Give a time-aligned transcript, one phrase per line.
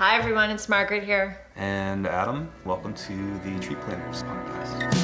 [0.00, 0.48] Hi, everyone.
[0.48, 1.38] It's Margaret here.
[1.56, 4.99] And Adam, welcome to the Tree Planners podcast.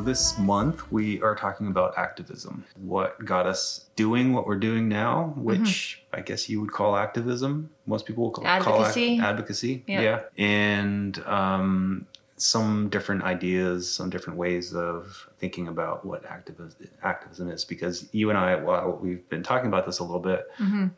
[0.00, 2.64] So this month we are talking about activism.
[2.76, 7.70] What got us doing what we're doing now, which I guess you would call activism.
[7.86, 9.18] Most people will call, call ac- Advocacy.
[9.20, 9.84] advocacy.
[9.86, 10.22] Yeah.
[10.38, 17.64] And um, some different ideas, some different ways of thinking about what activism, activism is.
[17.66, 20.46] Because you and I, while we've been talking about this a little bit,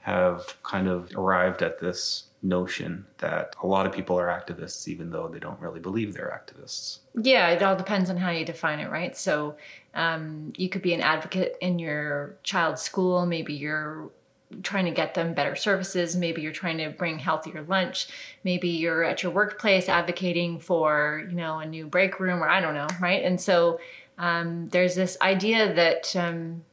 [0.03, 5.11] have kind of arrived at this notion that a lot of people are activists, even
[5.11, 6.99] though they don't really believe they're activists.
[7.15, 9.17] Yeah, it all depends on how you define it, right?
[9.17, 9.57] So
[9.95, 13.27] um, you could be an advocate in your child's school.
[13.27, 14.11] Maybe you're
[14.63, 16.17] trying to get them better services.
[16.17, 18.09] Maybe you're trying to bring healthier lunch.
[18.45, 22.61] Maybe you're at your workplace advocating for, you know, a new break room or I
[22.61, 23.23] don't know, right?
[23.25, 23.81] And so
[24.19, 26.65] um, there's this idea that um,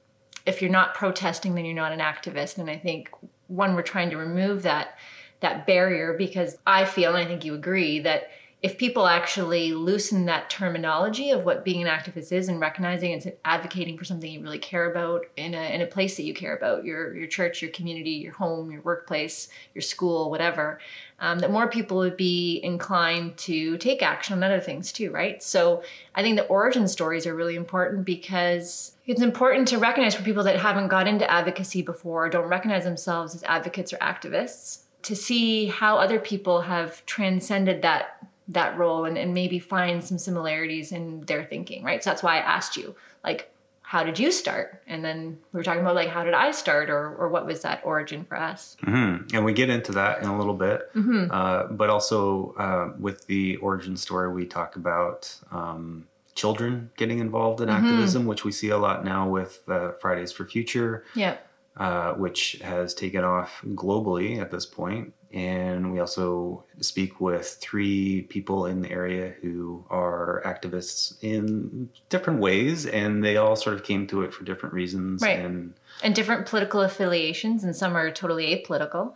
[0.46, 2.58] if you're not protesting, then you're not an activist.
[2.58, 3.10] And I think
[3.48, 4.98] one, we're trying to remove that
[5.42, 8.30] that barrier because I feel, and I think you agree, that
[8.62, 13.34] if people actually loosen that terminology of what being an activist is and recognizing and
[13.46, 16.58] advocating for something you really care about in a, in a place that you care
[16.58, 20.78] about, your, your church, your community, your home, your workplace, your school, whatever,
[21.22, 25.42] um, that more people would be inclined to take action on other things too, right?
[25.42, 25.82] So
[26.14, 30.44] I think the origin stories are really important because it's important to recognize for people
[30.44, 35.68] that haven't got into advocacy before, don't recognize themselves as advocates or activists, to see
[35.68, 41.22] how other people have transcended that that role and, and maybe find some similarities in
[41.22, 42.04] their thinking, right?
[42.04, 43.52] So that's why I asked you, like,
[43.84, 44.82] how did you start?
[44.88, 47.62] And then we were talking about like how did I start or or what was
[47.62, 48.76] that origin for us?
[48.84, 49.34] Mhm.
[49.34, 50.94] And we get into that in a little bit.
[50.96, 51.32] Mm-hmm.
[51.32, 57.62] Uh, but also uh, with the origin story, we talk about um, children getting involved
[57.62, 57.86] in Mm-hmm.
[57.86, 61.38] activism, which we see a lot now with uh, Fridays for Future, Yeah.
[61.80, 65.14] Uh, which has taken off globally at this point.
[65.32, 72.42] And we also speak with three people in the area who are activists in different
[72.42, 75.22] ways, and they all sort of came to it for different reasons.
[75.22, 75.40] Right.
[75.40, 75.74] And
[76.04, 79.14] and different political affiliations, and some are totally apolitical.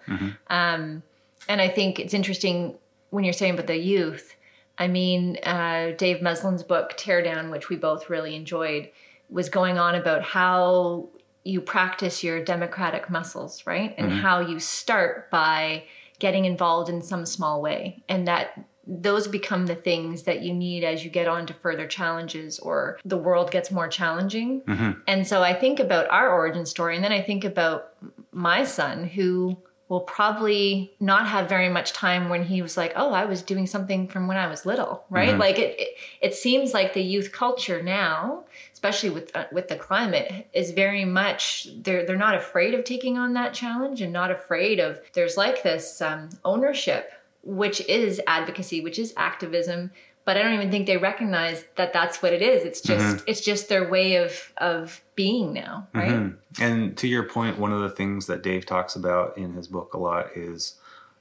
[0.48, 1.04] Um,
[1.50, 2.76] and I think it's interesting
[3.10, 4.38] when you're saying about the youth.
[4.78, 8.90] I mean, uh, Dave Meslin's book Tear Down, which we both really enjoyed,
[9.30, 11.10] was going on about how
[11.44, 13.94] you practice your democratic muscles, right?
[13.98, 14.20] And mm-hmm.
[14.20, 15.84] how you start by
[16.20, 20.84] getting involved in some small way, and that those become the things that you need
[20.84, 24.62] as you get on to further challenges or the world gets more challenging.
[24.62, 25.00] Mm-hmm.
[25.08, 27.94] And so I think about our origin story, and then I think about
[28.32, 29.58] my son who
[29.90, 33.68] will probably not have very much time when he was like, "Oh, I was doing
[33.68, 35.30] something from when I was little," right?
[35.30, 35.40] Mm-hmm.
[35.40, 38.44] Like it, it, it seems like the youth culture now,
[38.84, 43.18] especially with uh, with the climate, is very much they're they're not afraid of taking
[43.18, 48.82] on that challenge and not afraid of there's like this um, ownership, which is advocacy,
[48.82, 49.92] which is activism.
[50.26, 52.66] But I don't even think they recognize that that's what it is.
[52.66, 56.12] It's just it's just their way of of being now, right?
[56.12, 56.38] Mhm.
[56.60, 59.94] And to your point, one of the things that Dave talks about in his book
[59.94, 60.76] a lot is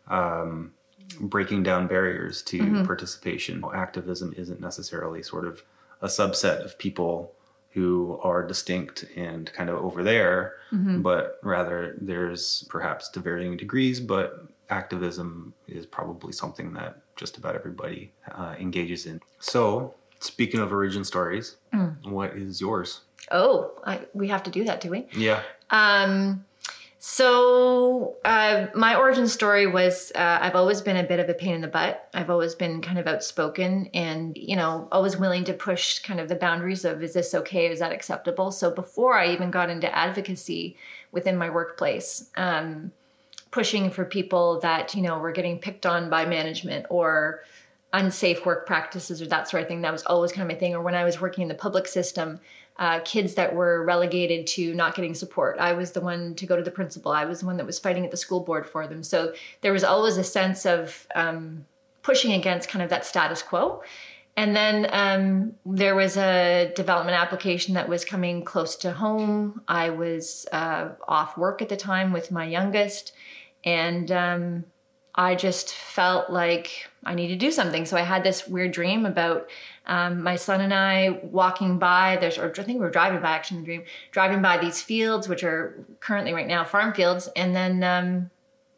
[0.09, 0.73] um,
[1.21, 3.63] breaking down barriers to participation.
[3.73, 5.63] Activism isn't necessarily sort of
[6.01, 7.33] a subset of people
[7.73, 10.57] who are distinct and kind of over there,
[11.03, 17.55] but rather there's perhaps to varying degrees, but activism is probably something that just about
[17.55, 19.21] everybody uh, engages in.
[19.39, 21.57] So, speaking of origin stories,
[22.05, 23.01] what is yours?
[23.31, 25.07] Oh, I, we have to do that, do we?
[25.17, 25.43] Yeah.
[25.71, 26.45] Um,
[27.05, 31.53] so uh, my origin story was uh, I've always been a bit of a pain
[31.53, 32.09] in the butt.
[32.15, 36.29] I've always been kind of outspoken and you know always willing to push kind of
[36.29, 37.67] the boundaries of is this okay?
[37.67, 38.53] Is that acceptable?
[38.53, 40.77] So before I even got into advocacy
[41.11, 42.31] within my workplace.
[42.37, 42.93] Um,
[43.51, 47.43] pushing for people that you know were getting picked on by management or
[47.93, 50.75] unsafe work practices or that sort of thing that was always kind of my thing
[50.75, 52.41] or when i was working in the public system
[52.79, 55.59] uh, kids that were relegated to not getting support.
[55.59, 57.13] I was the one to go to the principal.
[57.13, 59.03] I was the one that was fighting at the school board for them.
[59.03, 61.67] So there was always a sense of um,
[62.03, 63.83] pushing against kind of that status quo.
[64.37, 69.61] And then um, there was a development application that was coming close to home.
[69.69, 73.13] I was uh, off work at the time with my youngest,
[73.63, 74.65] and um,
[75.15, 77.85] I just felt like I need to do something.
[77.85, 79.51] So I had this weird dream about
[79.87, 82.17] um, my son and I walking by.
[82.21, 84.81] There's, or I think we were driving by actually in the dream, driving by these
[84.81, 87.83] fields, which are currently right now farm fields, and then.
[87.83, 88.31] Um,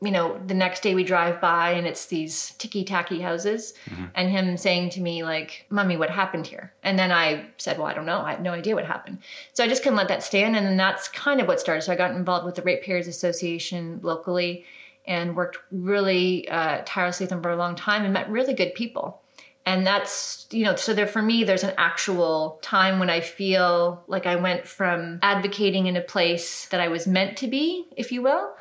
[0.02, 3.72] you know, the next day we drive by and it's these ticky tacky houses,
[4.14, 6.75] and him saying to me, like, Mommy, what happened here?
[6.82, 8.20] And then I said, Well, I don't know.
[8.20, 9.20] I have no idea what happened.
[9.54, 10.56] So I just couldn't let that stand.
[10.56, 11.82] And then that's kind of what started.
[11.82, 14.66] So I got involved with the Ratepayers Association locally
[15.06, 18.75] and worked really uh, tirelessly with them for a long time and met really good
[18.75, 19.21] people.
[19.67, 24.05] And that's, you know, so there for me, there's an actual time when I feel
[24.06, 28.12] like I went from advocating in a place that I was meant to be, if
[28.12, 28.53] you will,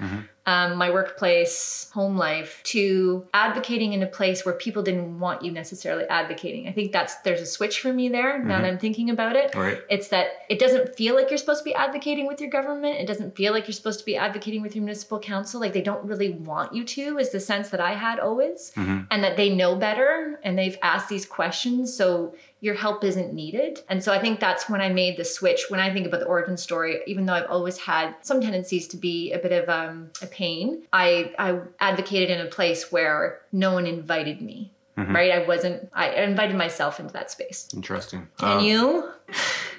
[0.45, 5.51] um, my workplace, home life, to advocating in a place where people didn't want you
[5.51, 6.67] necessarily advocating.
[6.67, 8.43] I think that's there's a switch for me there.
[8.43, 9.79] Now that I'm thinking about it, Right.
[9.89, 12.99] it's that it doesn't feel like you're supposed to be advocating with your government.
[12.99, 15.61] It doesn't feel like you're supposed to be advocating with your municipal council.
[15.61, 17.17] Like they don't really want you to.
[17.19, 21.07] Is the sense that I had always, and that they know better and they've asked
[21.09, 23.81] these questions, so your help isn't needed.
[23.89, 25.65] And so I think that's when I made the switch.
[25.67, 28.97] When I think about the origin story, even though I've always had some tendencies to
[28.97, 33.73] be a bit of um, a pain, I I advocated in a place where no
[33.73, 34.71] one invited me.
[34.95, 35.89] Right, I wasn't.
[35.91, 37.67] I invited myself into that space.
[37.73, 38.27] Interesting.
[38.39, 39.09] And Um, you?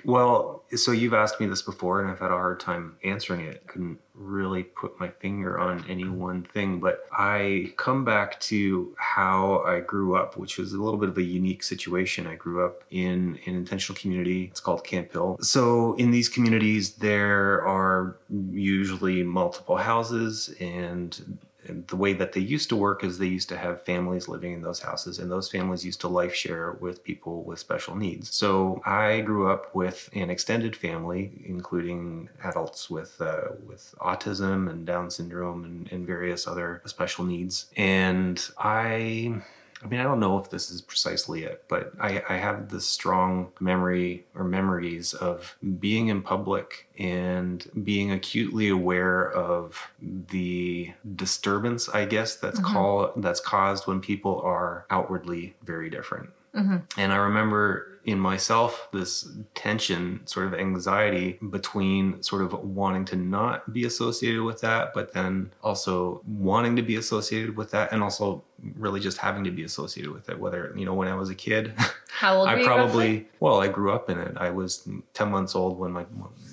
[0.05, 3.67] Well, so you've asked me this before, and I've had a hard time answering it.
[3.67, 9.63] Couldn't really put my finger on any one thing, but I come back to how
[9.67, 12.27] I grew up, which was a little bit of a unique situation.
[12.27, 14.45] I grew up in an intentional community.
[14.45, 15.39] It's called Camp Hill.
[15.41, 21.39] So in these communities, there are usually multiple houses and
[21.69, 24.63] the way that they used to work is they used to have families living in
[24.63, 28.35] those houses and those families used to life share with people with special needs.
[28.35, 34.87] So i grew up with an extended family including adults with uh, with autism and
[34.87, 37.67] down syndrome and, and various other special needs.
[37.77, 39.43] And i
[39.85, 42.87] I mean, I don't know if this is precisely it, but I, I have this
[42.87, 51.89] strong memory or memories of being in public and being acutely aware of the disturbance,
[51.89, 52.73] I guess, that's mm-hmm.
[52.73, 56.31] called that's caused when people are outwardly very different.
[56.55, 56.77] Mm-hmm.
[56.97, 63.17] And I remember in myself this tension, sort of anxiety between sort of wanting to
[63.17, 68.03] not be associated with that, but then also wanting to be associated with that, and
[68.03, 68.45] also
[68.77, 70.39] really just having to be associated with it.
[70.39, 71.75] Whether, you know, when I was a kid,
[72.11, 72.85] How old were I probably,
[73.19, 73.29] roughly?
[73.41, 74.37] well, I grew up in it.
[74.37, 76.07] I was 10 months old when my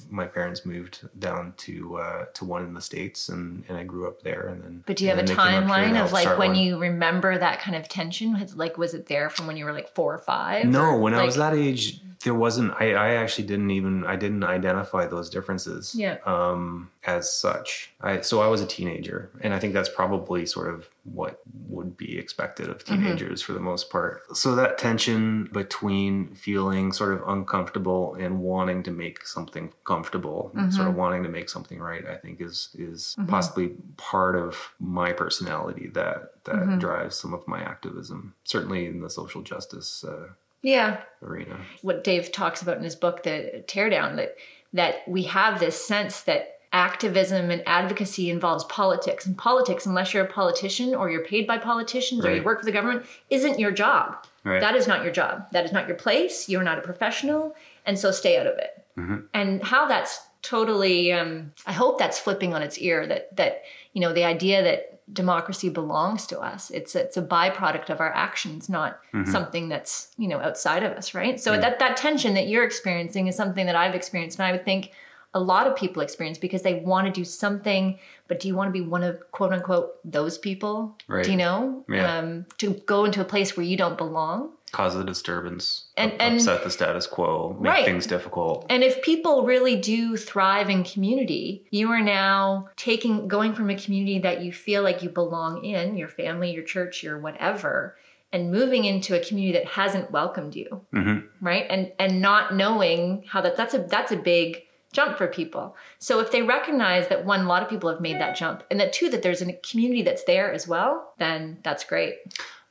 [0.09, 4.07] my parents moved down to uh, to one in the states, and, and I grew
[4.07, 4.47] up there.
[4.49, 6.11] And then, But do you have a and then they came up here timeline of
[6.11, 6.55] like when one.
[6.57, 8.35] you remember that kind of tension?
[8.55, 10.65] Like, was it there from when you were like four or five?
[10.65, 12.73] No, Or, when I was that age, there wasn't.
[12.79, 14.05] I, I actually didn't even.
[14.05, 15.93] I didn't identify those differences.
[15.95, 16.17] Yeah.
[16.25, 20.73] Um, as such, I so I was a teenager, and I think that's probably sort
[20.73, 23.03] of what would be expected of Mm-hmm.
[23.03, 24.21] teenagers for the most part.
[24.37, 30.71] So that tension between feeling sort of uncomfortable and wanting to make something comfortable, Mm-hmm.
[30.71, 35.11] sort of wanting to make something right, I think is is possibly part of my
[35.13, 36.79] personality that that Mm-hmm.
[36.79, 38.35] drives some of my activism.
[38.43, 40.03] Certainly in the social justice.
[40.03, 40.27] Uh,
[40.61, 41.57] yeah, arena.
[41.81, 44.35] what Dave talks about in his book, The Teardown, that
[44.73, 50.23] that we have this sense that activism and advocacy involves politics, and politics, unless you're
[50.23, 53.71] a politician or you're paid by politicians or you work for the government, isn't your
[53.71, 54.25] job.
[54.45, 54.61] Right.
[54.61, 55.51] That is not your job.
[55.51, 56.47] That is not your place.
[56.47, 58.85] You're not a professional, and so stay out of it.
[59.33, 63.05] And how that's totally, um, I hope that's flipping on its ear.
[63.05, 63.63] That that
[63.93, 66.71] you know the idea that democracy belongs to us.
[66.71, 71.13] It's it's a byproduct of our actions, not something that's you know outside of us,
[71.13, 71.39] right?
[71.39, 74.65] So that that tension that you're experiencing is something that I've experienced, and I would
[74.65, 74.91] think
[75.33, 78.67] a lot of people experience because they want to do something, but do you want
[78.67, 80.97] to be one of quote unquote those people?
[81.07, 81.23] Right.
[81.23, 81.85] Do you know?
[81.87, 82.17] Yeah.
[82.17, 84.51] Um, to go into a place where you don't belong.
[84.71, 87.85] Cause a disturbance, And- up- and- upset the status quo, make Right.
[87.85, 88.65] things difficult.
[88.69, 93.75] And if people really do thrive in community, you are now taking going from a
[93.75, 97.97] community that you feel like you belong in, your family, your church, your whatever,
[98.31, 100.81] and moving into a community that hasn't welcomed you.
[100.93, 101.45] Mm-hmm.
[101.45, 101.65] Right?
[101.69, 104.63] And and not knowing how that that's a that's a big
[104.93, 105.75] jump for people.
[105.99, 108.79] So if they recognize that one, a lot of people have made that jump, and
[108.79, 112.15] that two, that there's a community that's there as well, then that's great.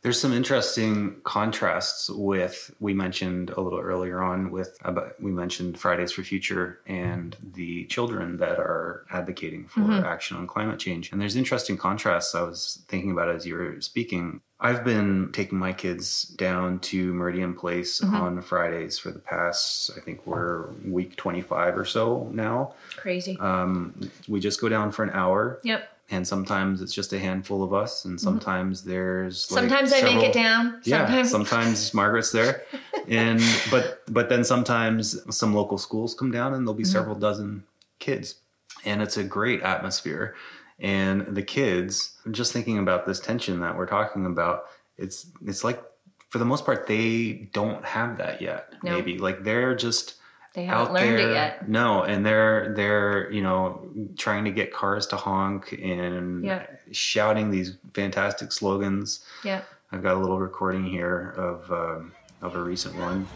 [0.03, 5.31] There's some interesting contrasts with we mentioned a little earlier on with uh, about we
[5.31, 10.05] mentioned Fridays for Future and the children that are advocating for mm-hmm.
[10.05, 11.13] action on climate change.
[11.13, 14.41] And there's interesting contrasts I was thinking about as you were speaking.
[14.59, 18.15] I've been taking my kids down to Meridian Place mm-hmm.
[18.15, 22.73] on Fridays for the past I think we're week 25 or so now.
[22.97, 23.39] Crazy.
[23.39, 25.91] Um, we just go down for an hour yep.
[26.11, 28.25] And sometimes it's just a handful of us, and mm-hmm.
[28.25, 30.81] sometimes there's like, Sometimes I make it down.
[30.85, 31.31] Yeah, Sometimes.
[31.31, 32.65] sometimes Margaret's there,
[33.09, 33.41] and
[33.71, 36.93] but but then sometimes some local schools come down, and there'll be mm-hmm.
[36.93, 37.65] several dozen
[37.99, 38.37] kids,
[38.85, 40.35] and it's a great atmosphere.
[40.81, 44.65] And the kids, just thinking about this tension that we're talking about,
[44.97, 45.83] it's it's like
[46.31, 48.73] for the most part they don't have that yet.
[48.83, 48.97] No.
[48.97, 50.15] Maybe like they're just
[50.55, 51.31] They haven't out learned there.
[51.31, 51.69] it yet.
[51.69, 53.89] No, and they're they're you know
[54.19, 56.67] trying to get cars to honk and Yeah.
[56.93, 59.25] shouting these fantastic slogans.
[59.45, 59.63] Yeah.
[59.93, 63.27] I've got a little recording here of um, of a recent one.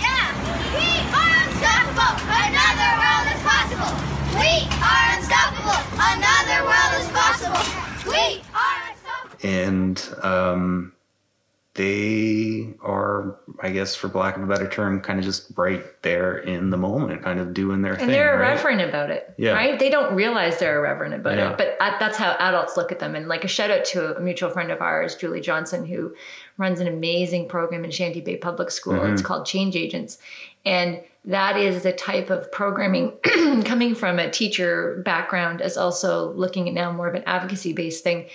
[0.00, 0.32] Yeah!
[0.74, 2.14] We are unstoppable!
[2.26, 3.92] Another world is possible!
[4.38, 4.52] We
[4.82, 5.80] are unstoppable!
[6.14, 7.62] Another world is possible!
[8.10, 9.48] We are unstoppable!
[9.48, 10.92] and um,
[11.74, 16.36] they are, I guess, for lack of a better term, kind of just right there
[16.36, 18.04] in the moment, kind of doing their thing.
[18.04, 18.50] And they're right?
[18.50, 19.52] irreverent about it, Yeah.
[19.52, 19.78] right?
[19.78, 21.52] They don't realize they're irreverent about Yeah.
[21.52, 23.14] it, but that's how adults look at them.
[23.14, 26.14] And like a shout out to a mutual friend of ours, Julie Johnson, who
[26.58, 28.94] runs an amazing program in Shanty Bay Public School.
[28.98, 29.14] Mm-hmm.
[29.14, 30.18] It's called Change Agents,
[30.66, 33.12] and that is the type of programming
[33.64, 38.04] coming from a teacher background, as also looking at now more of an advocacy based
[38.04, 38.26] thing.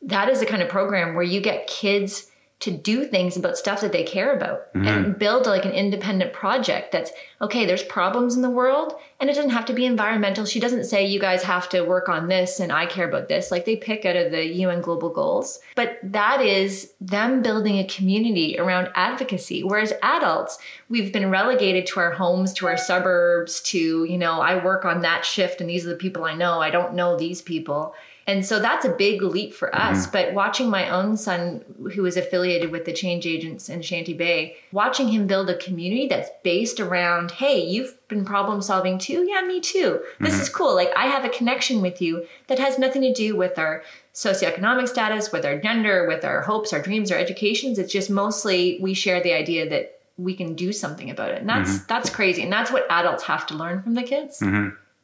[0.00, 3.80] That is the kind of program where you get kids to do things about stuff
[3.80, 5.12] that they care about and mm-hmm.
[5.18, 7.10] build like an independent project that's
[7.42, 10.44] okay there's problems in the world and it doesn't have to be environmental.
[10.44, 13.50] She doesn't say you guys have to work on this and i care about this.
[13.50, 15.60] Like they pick out of the un global goals.
[15.74, 19.62] But that is them building a community around advocacy.
[19.62, 20.58] Whereas adults
[20.88, 25.02] we've been relegated to our homes to our suburbs to you know i work on
[25.02, 26.60] that shift and these are the people i know.
[26.60, 27.94] I don't know these people
[28.26, 30.06] and so that's a big leap for us.
[30.06, 30.12] Mm-hmm.
[30.12, 31.64] But watching my own son,
[31.94, 36.06] who is affiliated with the Change Agents in Shanty Bay, watching him build a community
[36.06, 39.26] that's based around, hey, you've been problem solving too?
[39.28, 40.00] Yeah, me too.
[40.20, 40.56] This is mm-hmm.
[40.56, 40.74] cool.
[40.74, 43.82] Like, I have a connection with you that has nothing to do with our
[44.14, 47.78] socioeconomic status, with our gender, with our hopes, our dreams, our educations.
[47.78, 51.40] It's just mostly we share the idea that we can do something about it.
[51.40, 51.86] And that's mm-hmm.
[51.88, 52.42] that's crazy.
[52.42, 54.42] And that's what adults have to learn from the kids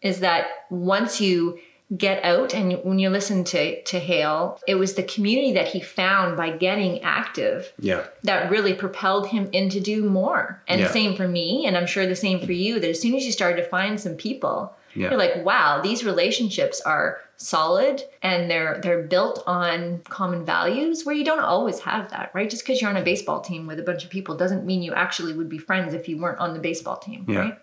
[0.03, 1.59] is that once you
[1.97, 5.81] get out and when you listen to to Hale, it was the community that he
[5.81, 8.05] found by getting active Yeah.
[8.23, 10.63] that really propelled him in to do more.
[10.69, 10.91] And Yeah.
[10.91, 13.33] same for me, and I'm sure the same for you, that as soon as you
[13.33, 15.11] started to find some people, Yeah.
[15.11, 21.15] you're like, wow, these relationships are solid and they're they're built on common values where
[21.15, 22.51] you don't always have that, right?
[22.51, 24.93] Just because you're on a baseball team with a bunch of people doesn't mean you
[24.93, 27.39] actually would be friends if you weren't on the baseball team, Yeah.
[27.39, 27.59] right?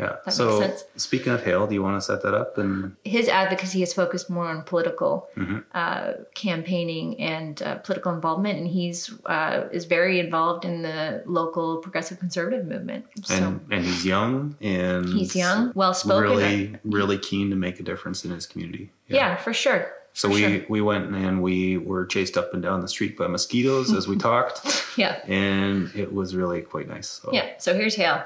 [0.00, 0.16] Yeah.
[0.26, 0.84] makes so sense.
[0.96, 4.28] speaking of Hale, do you want to set that up and his advocacy is focused
[4.30, 5.58] more on political Mm-hmm.
[5.74, 11.78] uh, campaigning and uh, political involvement, and he's uh, is very involved in the local
[11.78, 13.04] progressive conservative movement.
[13.24, 16.22] So and and he's young and he's young, well spoken.
[16.22, 18.90] really really keen to make a difference in his community.
[19.08, 19.36] yeah.
[19.36, 19.92] for sure.
[20.12, 20.64] So for we sure.
[20.68, 24.16] we went and we were chased up and down the street by mosquitoes as we
[24.30, 24.58] talked,
[24.96, 27.08] yeah, and it was really quite nice.
[27.08, 27.30] So.
[27.32, 27.50] yeah.
[27.58, 28.24] So here's Hale.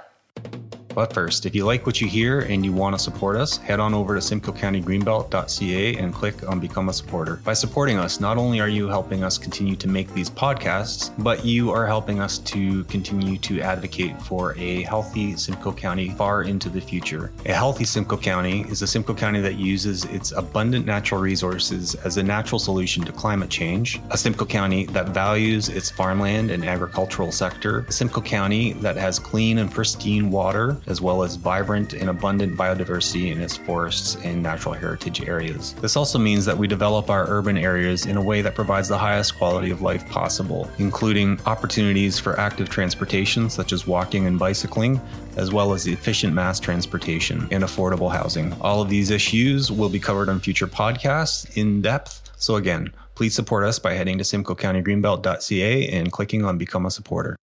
[0.95, 3.81] But first, if you like what you hear and you want to support us, head
[3.81, 7.41] on over to simcoecountygreenbelt.ca and click on Become a Supporter.
[7.45, 11.45] By supporting us, not only are you helping us continue to make these podcasts, but
[11.45, 16.69] you are helping us to continue to advocate for a healthy Simcoe County far into
[16.69, 17.33] the future.
[17.47, 22.19] A healthy Simcoe County is a Simcoe County that uses its abundant natural resources as
[22.19, 27.33] a natural solution to climate change, a Simcoe County that values its farmland and agricultural
[27.33, 32.11] sector, a Simcoe County that has clean and pristine water, as well as vibrant and
[32.11, 35.75] abundant biodiversity in its forests and natural heritage areas.
[35.75, 38.99] This also means that we develop our urban areas in a way that provides the
[38.99, 45.00] highest quality of life possible, including opportunities for active transportation such as walking and bicycling,
[45.37, 48.53] as well as efficient mass transportation and affordable housing.
[48.61, 52.31] All of these issues will be covered on future podcasts in depth.
[52.37, 57.37] So again, please support us by heading to simcoecountygreenbelt.ca and clicking on Become a Supporter.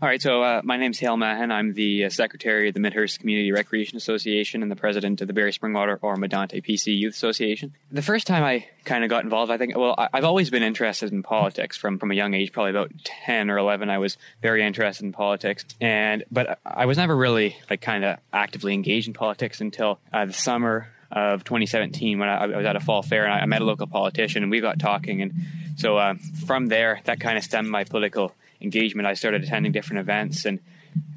[0.00, 1.50] All right, so uh, my name's Hale Mahan.
[1.50, 5.32] I'm the uh, secretary of the Midhurst Community Recreation Association and the president of the
[5.32, 7.74] Barrie Springwater Oro-Medonte PC Youth Association.
[7.90, 10.62] The first time I kind of got involved, I think, well, I- I've always been
[10.62, 13.90] interested in politics from, from a young age, probably about 10 or 11.
[13.90, 15.64] I was very interested in politics.
[15.80, 20.26] And, but I was never really like kind of actively engaged in politics until uh,
[20.26, 23.46] the summer of 2017 when I, I was at a fall fair and I, I
[23.46, 25.22] met a local politician and we got talking.
[25.22, 25.32] And
[25.76, 26.14] so uh,
[26.46, 29.06] from there, that kind of stemmed my political engagement.
[29.06, 30.60] I started attending different events and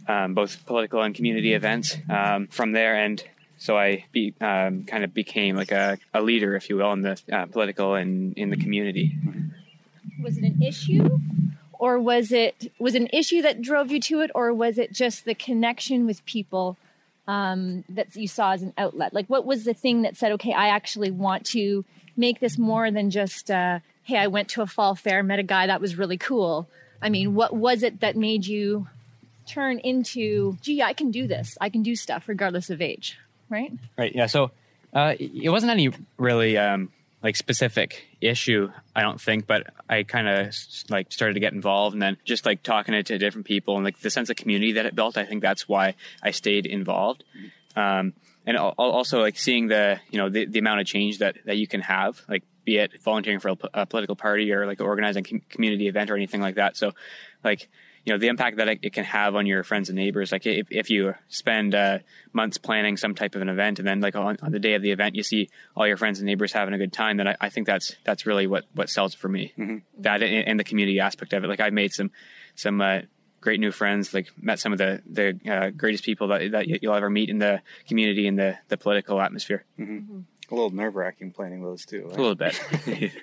[0.07, 2.95] um, both political and community events um, from there.
[2.95, 3.24] And
[3.57, 7.01] so I be, um, kind of became like a, a leader, if you will, in
[7.01, 9.15] the uh, political and in the community.
[10.21, 11.07] was it an issue
[11.81, 15.25] or was it was an issue that drove you to it or was it just
[15.25, 16.77] the connection with people
[17.27, 19.13] um, that you saw as an outlet?
[19.13, 21.83] Like, what was the thing that said, okay, I actually want to
[22.15, 25.43] make this more than just, uh, hey, I went to a fall fair, met a
[25.43, 26.67] guy that was really cool.
[27.01, 28.88] I mean, what was it that made you
[29.46, 31.58] turn into, gee, I can do this.
[31.60, 33.17] I can do stuff regardless of age,
[33.50, 33.72] right?
[33.98, 34.13] Right.
[34.13, 34.27] Yeah.
[34.27, 34.51] So
[34.93, 36.89] uh, it wasn't any really um,
[37.24, 40.55] like specific issue, I don't think, but I kind of
[40.89, 43.86] like started to get involved, and then just like talking to, to different people and
[43.86, 45.17] like the sense of community that it built.
[45.17, 47.24] I think that's why I stayed involved.
[47.75, 48.13] Um,
[48.46, 51.67] and also like seeing the you know the, the amount of change that that you
[51.67, 55.25] can have like be it volunteering for a, p- a political party or like organizing
[55.25, 56.77] a com- community event or anything like that.
[56.77, 56.91] So
[57.43, 57.69] like
[58.05, 60.45] you know the impact that it, it can have on your friends and neighbors like
[60.45, 61.99] if, if you spend uh,
[62.33, 64.81] months planning some type of an event and then like on, on the day of
[64.81, 67.35] the event you see all your friends and neighbors having a good time then I,
[67.39, 69.53] I think that's that's really what what sells it for me.
[69.99, 71.47] That and, and the community aspect of it.
[71.47, 72.09] Like I've made some
[72.55, 73.01] some uh,
[73.39, 76.95] great new friends like met some of the the uh, greatest people that, that you'll
[76.95, 79.63] ever meet in the community and the the political atmosphere
[80.51, 82.08] A little nerve wracking planning those too.
[82.12, 82.60] a little bit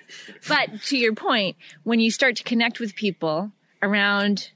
[0.47, 4.51] But to your point, when you start to connect with people around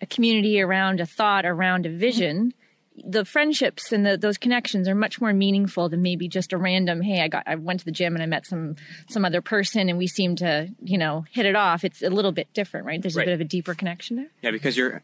[0.00, 2.52] a community, around a thought, around a vision,
[2.96, 7.02] the friendships and the, those connections are much more meaningful than maybe just a random.
[7.02, 8.76] Hey, I got I went to the gym and I met some
[9.08, 11.84] some other person and we seem to you know hit it off.
[11.84, 13.02] It's a little bit different, right?
[13.02, 13.24] There's Right.
[13.24, 14.28] a bit of a deeper connection there.
[14.42, 15.02] Yeah, because you're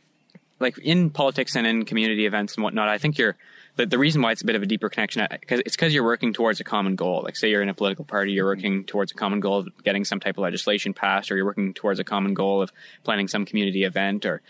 [0.60, 2.88] like in politics and in community events and whatnot.
[2.88, 3.36] I think you're
[3.76, 6.04] the, the reason why it's a bit of a deeper connection because it's because you're
[6.04, 7.22] working towards a common goal.
[7.24, 8.86] Like, say you're in a political party, you're working mm-hmm.
[8.86, 11.98] towards a common goal of getting some type of legislation passed, or you're working towards
[11.98, 12.72] a common goal of
[13.04, 14.42] planning some community event, or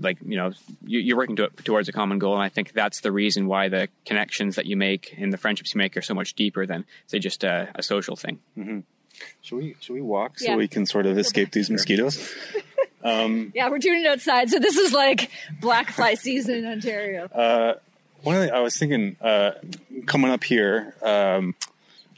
[0.00, 0.52] like you know
[0.84, 2.34] you, you're working to, towards a common goal.
[2.34, 5.74] And I think that's the reason why the connections that you make and the friendships
[5.74, 8.38] you make are so much deeper than say just a, a social thing.
[8.56, 8.80] Mm-hmm.
[9.42, 12.34] Should we should we walk so we can sort of escape these mosquitoes?
[13.54, 15.30] Yeah, we're doing it outside, so this is like
[15.60, 17.28] black fly season in Ontario.
[18.22, 19.52] One of the, I was thinking uh,
[20.06, 21.56] coming up here, um,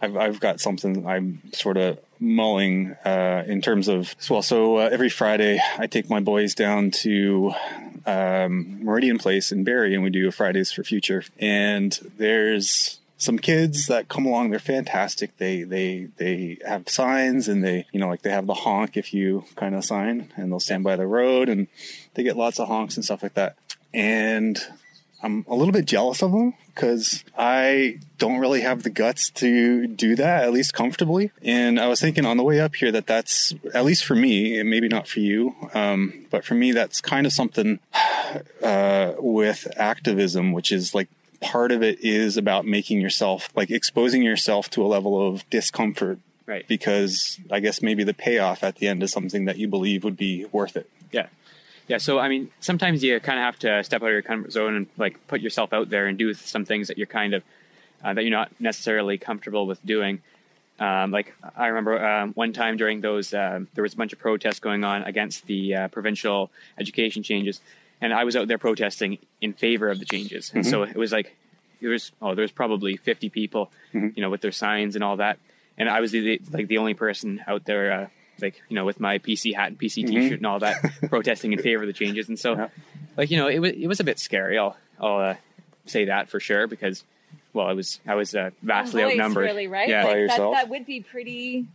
[0.03, 4.43] I've, I've got something I'm sort of mulling uh, in terms of well.
[4.43, 7.55] So uh, every Friday, I take my boys down to
[8.05, 11.25] um, Meridian Place in Barrie, and we do a Fridays for Future.
[11.39, 14.51] And there's some kids that come along.
[14.51, 15.37] They're fantastic.
[15.39, 19.15] They they they have signs, and they you know like they have the honk if
[19.15, 21.67] you kind of sign, and they'll stand by the road, and
[22.15, 23.57] they get lots of honks and stuff like that.
[23.93, 24.61] And
[25.25, 29.87] I'm a little bit jealous of them because I don't really have the guts to
[29.87, 31.31] do that, at least comfortably.
[31.41, 34.59] And I was thinking on the way up here that that's, at least for me,
[34.59, 37.79] and maybe not for you, um, but for me, that's kind of something
[38.63, 41.09] uh, with activism, which is like
[41.45, 46.19] part of it is about making yourself, like exposing yourself to a level of discomfort.
[46.47, 46.67] Right.
[46.67, 50.17] Because I guess maybe the payoff at the end is something that you believe would
[50.17, 50.91] be worth it.
[51.13, 51.29] Yeah.
[51.87, 51.99] Yeah.
[51.99, 54.75] So, I mean, sometimes you kind of have to step out of your comfort zone
[54.75, 57.43] and like put yourself out there and do some things that you're kind of,
[58.03, 60.21] uh, that you're not necessarily comfortable with doing.
[60.79, 64.19] Um, like I remember um, one time during those, um, there was a bunch of
[64.19, 67.61] protests going on against the uh, provincial education changes,
[68.01, 70.51] and I was out there protesting in favor of the changes.
[70.55, 71.35] And so it was like
[71.81, 75.17] there was oh there was probably 50 people, you know, with their signs and all
[75.19, 75.39] that,
[75.79, 77.93] and I was the, the like the only person out there.
[77.93, 78.07] Uh,
[78.43, 81.63] like you know, with my PC hat and PC T-shirt and all that, protesting in
[81.63, 82.69] favor of the changes, and so,
[83.17, 84.59] like you know, it was it was a bit scary.
[84.59, 85.35] I'll I'll uh,
[85.87, 87.05] say that for sure because,
[87.53, 89.45] well, I was I was uh, vastly Voice, outnumbered.
[89.45, 89.89] really, right?
[89.89, 91.67] Yeah, By Like, that, that would be pretty,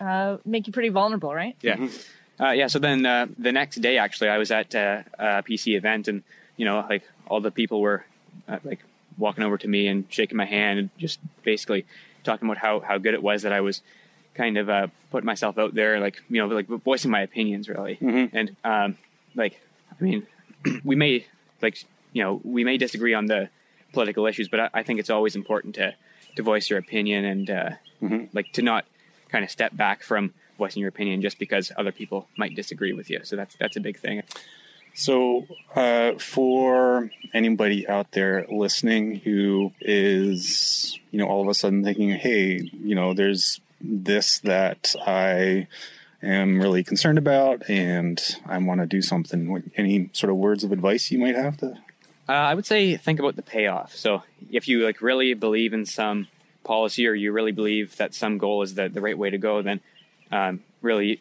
[0.00, 1.56] uh, make you pretty vulnerable, right?
[1.60, 1.76] yeah,
[2.40, 2.66] uh, yeah.
[2.68, 6.22] So then uh, the next day, actually, I was at uh, a PC event, and
[6.56, 8.04] you know, like all the people were
[8.48, 8.80] uh, like
[9.16, 11.86] walking over to me and shaking my hand, and just basically
[12.24, 13.82] talking about how how good it was that I was
[14.34, 17.98] kind of uh, putting myself out there, like you know, like voicing my opinions, really.
[18.32, 18.96] And um,
[19.34, 19.60] like,
[19.98, 20.26] I mean,
[20.84, 21.26] we may
[21.60, 23.48] like you know we may disagree on the
[23.92, 25.94] political issues, but I, I think it's always important to
[26.36, 27.70] to voice your opinion and uh,
[28.32, 28.84] like to not
[29.28, 33.08] kind of step back from voicing your opinion just because other people might disagree with
[33.08, 33.20] you.
[33.24, 34.22] So that's that's a big thing.
[34.94, 41.84] So, uh, for anybody out there listening who is, you know, all of a sudden
[41.84, 45.68] thinking, hey, you know, there's this that I
[46.20, 50.72] am really concerned about and I want to do something, any sort of words of
[50.72, 51.78] advice you might have to?
[52.28, 53.94] Uh, I would say think about the payoff.
[53.94, 56.26] So if you like really believe in some
[56.64, 59.62] policy or you really believe that some goal is the, the right way to go,
[59.62, 59.80] then
[60.30, 61.20] um, really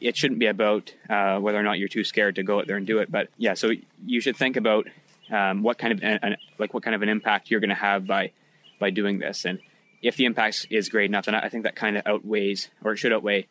[0.00, 2.76] it shouldn't be about uh, whether or not you're too scared to go out there
[2.76, 3.10] and do it.
[3.10, 3.70] But yeah, so
[4.04, 4.88] you should think about
[5.30, 7.74] um, what kind of an, an- like what kind of an impact you're going to
[7.76, 8.32] have by
[8.80, 9.60] by doing this, and
[10.02, 12.96] if the impact is great enough, then I think that kind of outweighs or it
[12.96, 13.46] should outweigh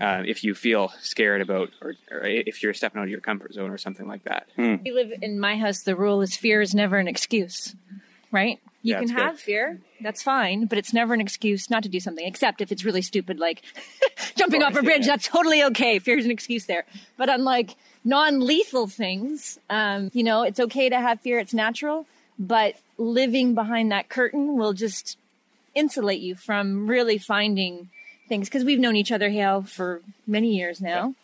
[0.00, 3.52] uh, if you feel scared about or, or if you're stepping out of your comfort
[3.54, 4.48] zone or something like that.
[4.82, 5.82] We live in my house.
[5.82, 7.76] The rule is fear is never an excuse.
[8.32, 8.58] right?
[8.82, 9.20] You Yeah, can it's good.
[9.22, 9.80] have fear.
[10.00, 13.02] That's fine, but it's never an excuse not to do something, except if it's really
[13.02, 13.62] stupid, like
[14.36, 15.06] jumping off a bridge.
[15.06, 15.98] That's totally okay.
[15.98, 16.84] Fear's an excuse there.
[17.16, 21.38] But unlike non-lethal things, um, you know, it's okay to have fear.
[21.38, 22.06] It's natural,
[22.38, 25.16] but living behind that curtain will just
[25.74, 27.88] insulate you from really finding
[28.28, 31.14] things because we've known each other, Hale, for many years now.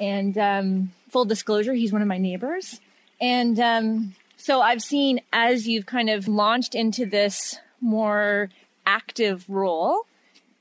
[0.00, 2.80] And um, full disclosure, he's one of my neighbors.
[3.20, 8.50] And um, so I've seen as you've kind of launched into this more
[8.84, 10.06] active role,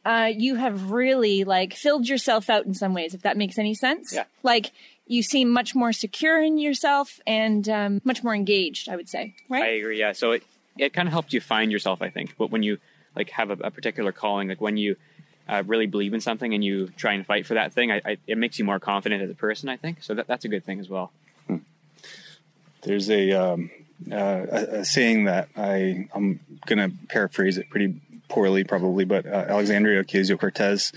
[0.05, 3.73] uh, you have really like filled yourself out in some ways, if that makes any
[3.73, 4.13] sense.
[4.13, 4.25] Yeah.
[4.43, 4.71] Like
[5.07, 9.33] you seem much more secure in yourself and um, much more engaged, I would say.
[9.63, 9.99] I agree.
[9.99, 10.11] Yeah.
[10.11, 10.43] So it
[10.77, 12.35] it kind of helped you find yourself, I think.
[12.37, 12.77] But when you
[13.15, 14.95] like have a, a particular calling, like when you
[15.49, 18.17] uh, really believe in something and you try and fight for that thing, I, I,
[18.27, 19.69] it makes you more confident as a person.
[19.69, 20.13] I think so.
[20.13, 21.11] That, that's a good thing as well.
[22.83, 23.71] There's a, um,
[24.11, 30.03] uh, a, saying that I I'm gonna paraphrase it pretty poorly probably, but uh, Alexandria
[30.03, 30.91] Ocasio Cortez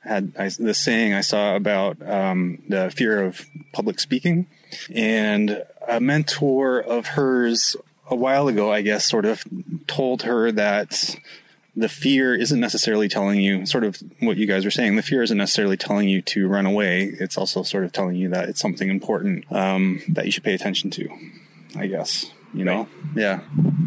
[0.00, 4.46] had I, this saying I saw about um, the fear of public speaking,
[4.94, 7.76] and a mentor of hers
[8.10, 9.44] a while ago, I guess, sort of
[9.86, 11.16] told her that
[11.76, 14.96] the fear isn't necessarily telling you sort of what you guys are saying.
[14.96, 17.04] The fear isn't necessarily telling you to run away.
[17.04, 20.54] It's also sort of telling you that it's something important um, that you should pay
[20.54, 21.08] attention to.
[21.76, 22.88] I guess you know.
[23.14, 23.40] Yeah,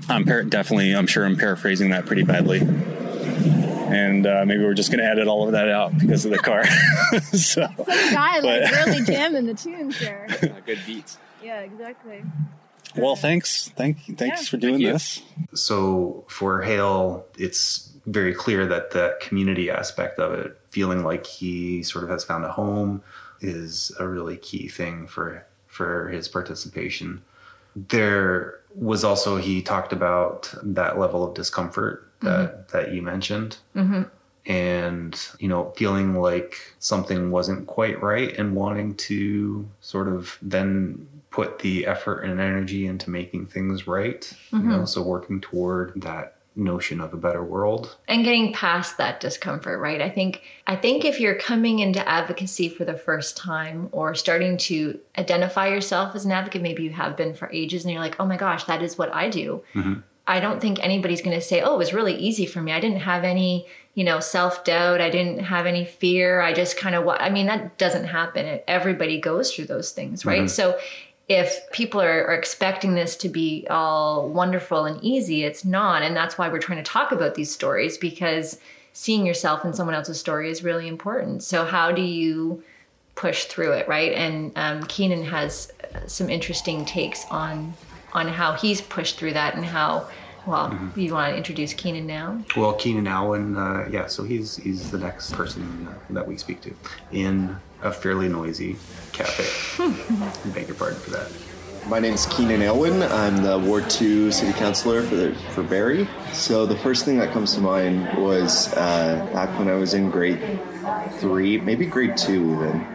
[0.10, 0.96] I'm par- definitely.
[0.96, 2.60] I'm sure I'm paraphrasing that pretty badly.
[2.60, 6.38] And uh, maybe we're just going to edit all of that out because of the
[6.38, 6.66] car.
[7.34, 10.28] so, Guy like, really jamming the tunes there.
[10.66, 11.18] Good beats.
[11.44, 12.24] Yeah, exactly.
[12.96, 14.94] Well, thanks, thank, thanks Yeah, for doing you.
[14.94, 15.22] this.
[15.54, 21.84] So for Hale, it's very clear that the community aspect of it, feeling like he
[21.84, 23.04] sort of has found a home,
[23.42, 27.22] is a really key thing for for his participation.
[27.76, 32.78] There was also he talked about that level of discomfort that mm-hmm.
[32.78, 33.58] that you mentioned.
[33.76, 34.04] Mm-hmm.
[34.46, 41.08] And you know, feeling like something wasn't quite right, and wanting to sort of then
[41.32, 44.32] put the effort and energy into making things right.
[44.52, 44.86] You know, mm-hmm.
[44.86, 47.96] so working toward that notion of a better world.
[48.10, 50.02] and getting past that discomfort right?
[50.02, 54.58] I think i think if you're coming into advocacy for the first time or starting
[54.58, 58.20] to identify yourself as an advocate maybe you have been for ages and you're like
[58.20, 59.64] oh my gosh that is what i do.
[59.74, 60.02] Mm-hmm.
[60.28, 62.74] I don't think anybody's going to say oh it was really easy for me.
[62.74, 65.00] I didn't have any you know self-doubt.
[65.00, 66.42] I didn't have any fear.
[66.42, 68.60] I just kind of i mean that doesn't happen.
[68.68, 70.40] Everybody goes through those things right?
[70.40, 70.48] Mm-hmm.
[70.48, 70.78] So
[71.32, 76.04] if people are, are expecting this to be all wonderful and easy, it's not.
[76.04, 78.60] And that's why we're trying to talk about these stories because
[78.92, 81.42] seeing yourself in someone else's story is really important.
[81.42, 82.62] So, how do you
[83.16, 84.12] push through it, right?
[84.12, 85.72] And um, Keenan has
[86.06, 87.76] some interesting takes on
[88.12, 90.10] on how he's pushed through that and how.
[90.46, 92.44] Well, you want to introduce Keenan now?
[92.58, 96.62] Well, Keenan Aylwin, uh, yeah, so he's he's the next person uh, that we speak
[96.62, 96.74] to
[97.12, 98.76] in a fairly noisy
[99.12, 99.46] cafe.
[100.54, 101.32] Beg your pardon for that.
[101.88, 103.10] My name is Keenan Aylwin.
[103.10, 106.08] I'm the Ward 2 City Councilor for, the, for Barrie.
[106.32, 110.12] So the first thing that comes to mind was uh, back when I was in
[110.12, 110.60] grade
[111.14, 112.88] three, maybe grade two even,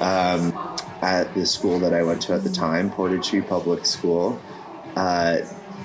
[0.00, 4.40] um, at the school that I went to at the time, Portage Public School.
[4.94, 5.38] Uh,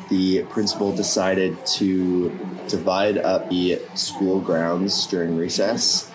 [0.09, 2.29] the principal decided to
[2.67, 6.10] divide up the school grounds during recess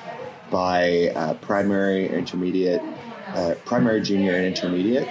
[0.50, 2.82] by uh, primary, intermediate,
[3.28, 5.08] uh, primary, junior, and intermediate.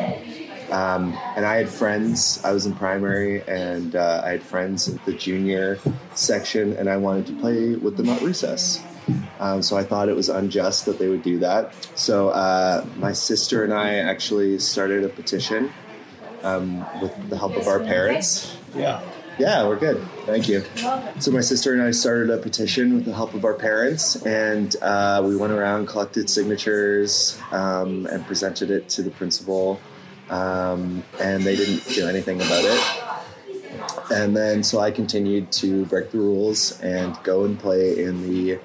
[0.72, 2.42] Um, and I had friends.
[2.44, 5.80] I was in primary, and uh, I had friends in the junior
[6.16, 8.84] section, and I wanted to play with them at recess.
[9.40, 11.76] Um, so I thought it was unjust that they would do that.
[11.96, 15.72] So uh, my sister and I actually started a petition
[16.42, 18.58] um, with the help of our parents.
[18.76, 19.02] Yeah.
[19.38, 20.02] Yeah, we're good.
[20.26, 20.64] Thank you.
[21.20, 24.74] So my sister and I started a petition with the help of our parents, and
[24.82, 29.82] uh, we went around, collected signatures, um, and presented it to the principal.
[30.30, 33.06] Um, and they didn't do anything about it.
[34.12, 38.60] And then so I continued to break the rules and go and play in the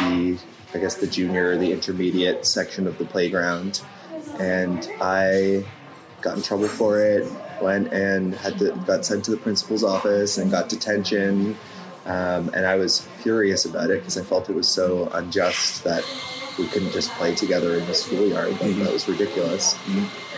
[0.00, 0.38] the
[0.72, 3.82] I guess the junior, or the intermediate section of the playground.
[4.40, 5.64] And I
[6.20, 7.30] got in trouble for it.
[7.60, 11.56] Went and had to got sent to the principal's office and got detention.
[12.06, 16.04] Um, and I was furious about it because I felt it was so unjust that
[16.58, 18.52] we couldn't just play together in the schoolyard.
[18.60, 19.76] Like, That was ridiculous.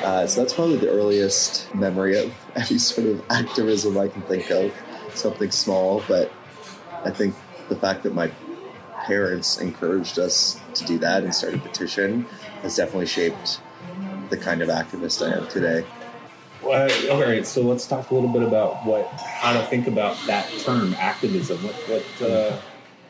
[0.03, 4.51] Uh, so that's probably the earliest memory of any sort of activism I can think
[4.51, 4.73] of.
[5.15, 6.33] Something small, but
[7.05, 7.35] I think
[7.69, 8.31] the fact that my
[9.05, 12.27] parents encouraged us to do that and start a petition
[12.63, 13.61] has definitely shaped
[14.31, 15.85] the kind of activist I am today.
[16.67, 20.51] All right, so let's talk a little bit about what how to think about that
[20.61, 21.59] term activism.
[21.63, 22.59] What, what uh,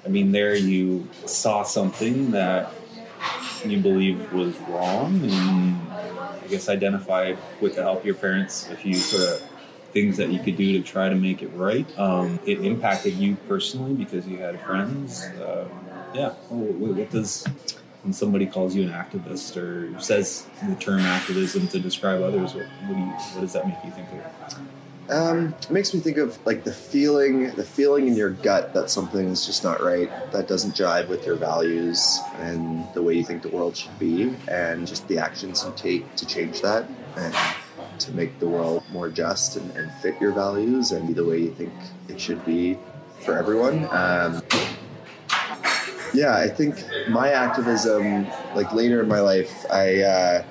[0.05, 2.71] I mean, there you saw something that
[3.65, 8.77] you believe was wrong, and I guess identified with the help of your parents a
[8.77, 9.49] few sort of
[9.93, 11.87] things that you could do to try to make it right.
[11.99, 15.25] Um, it impacted you personally because you had friends.
[15.25, 15.67] Uh,
[16.13, 17.47] yeah, what does
[18.07, 22.67] when somebody calls you an activist or says the term activism to describe others, what,
[22.87, 25.11] what, do you, what does that make you think of?
[25.11, 28.91] Um, it makes me think of like the feeling, the feeling in your gut that
[28.91, 33.25] something is just not right, that doesn't jive with your values and the way you
[33.25, 37.35] think the world should be, and just the actions you take to change that and
[37.99, 41.39] to make the world more just and, and fit your values and be the way
[41.39, 41.73] you think
[42.07, 42.79] it should be
[43.19, 43.89] for everyone.
[43.91, 44.43] Um,
[46.17, 50.45] yeah, I think my activism, like later in my life, I uh,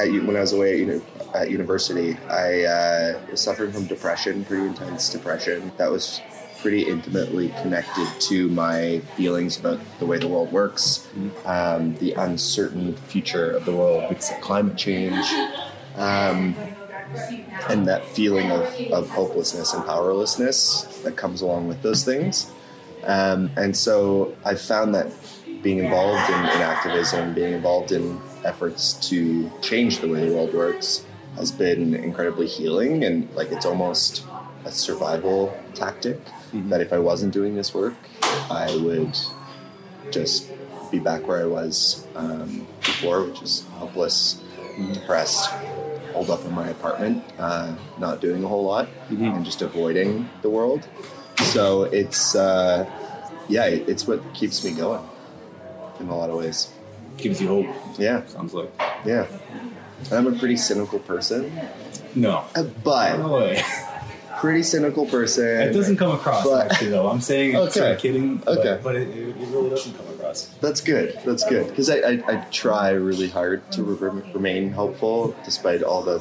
[0.00, 1.02] at, when I was away at, uni-
[1.34, 5.72] at university, I uh, was suffering from depression, pretty intense depression.
[5.76, 6.20] That was
[6.60, 11.06] pretty intimately connected to my feelings about the way the world works,
[11.44, 15.26] um, the uncertain future of the world because of climate change,
[15.96, 16.56] um,
[17.68, 22.50] and that feeling of, of hopelessness and powerlessness that comes along with those things.
[23.06, 25.12] Um, and so I found that
[25.62, 30.52] being involved in, in activism, being involved in efforts to change the way the world
[30.52, 31.04] works,
[31.36, 33.04] has been incredibly healing.
[33.04, 34.24] And like it's almost
[34.64, 36.20] a survival tactic
[36.52, 39.16] that if I wasn't doing this work, I would
[40.10, 40.50] just
[40.92, 44.40] be back where I was um, before, which is helpless,
[44.92, 45.50] depressed,
[46.12, 48.88] holed up in my apartment, uh, not doing a whole lot,
[49.36, 50.86] and just avoiding the world.
[51.42, 52.88] So it's uh,
[53.48, 55.02] yeah, it's what keeps me going
[56.00, 56.70] in a lot of ways.
[57.16, 57.66] Gives you hope.
[57.98, 58.72] Yeah, Sounds like
[59.04, 59.26] yeah.
[60.10, 61.52] I'm a pretty cynical person,
[62.14, 62.44] no.
[62.54, 63.56] uh, but No
[64.40, 65.46] pretty cynical person.
[65.46, 67.08] It doesn't come across But- actually though.
[67.08, 67.70] I'm saying Okay.
[67.70, 68.80] sort of kidding, but, Okay.
[68.82, 70.46] but it, it really doesn't come across.
[70.60, 71.18] That's good.
[71.24, 76.02] That's good because I, I, I try really hard to re- remain hopeful despite all
[76.02, 76.18] the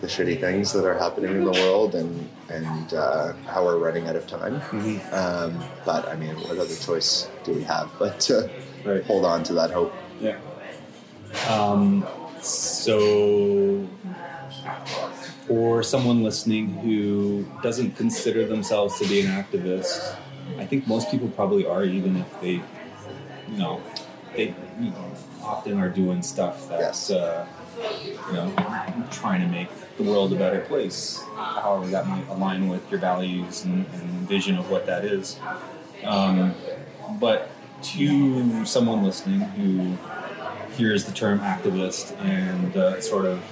[0.00, 4.06] the shitty things that are happening in the world and and uh, how we're running
[4.08, 4.62] out of time.
[5.12, 8.50] Um, but I mean, what other choice do we have but to
[8.84, 9.04] Right.
[9.04, 9.92] hold on to that hope?
[10.20, 10.36] Yeah.
[11.48, 12.06] Um,
[12.40, 13.86] so,
[15.46, 20.14] for someone listening who doesn't consider themselves to be an activist,
[20.58, 22.62] I think most people probably are, even if they,
[23.50, 23.82] you know,
[24.34, 25.10] they you know,
[25.42, 27.18] often are doing stuff that's, Yes.
[27.18, 27.46] uh,
[28.28, 28.54] you know,
[29.10, 31.22] trying to make the world a better place.
[31.34, 35.38] However, that might align with your values and, and vision of what that is.
[36.04, 36.54] Um,
[37.20, 37.50] but
[37.82, 39.96] to someone listening who
[40.74, 43.42] hears the term activist and uh, sort of